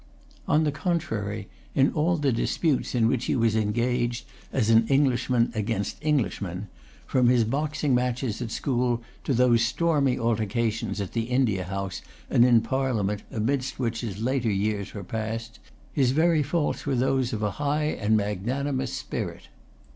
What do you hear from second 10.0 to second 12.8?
altercations at the India House and in